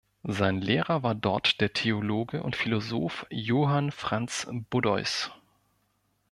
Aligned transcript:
Sein 0.23 0.61
Lehrer 0.61 1.03
war 1.03 1.13
dort 1.13 1.61
der 1.61 1.73
Theologe 1.73 2.41
und 2.41 2.55
Philosoph 2.55 3.27
Johann 3.29 3.91
Franz 3.91 4.47
Buddeus. 4.71 5.29